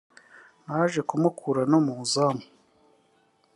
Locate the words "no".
1.71-1.79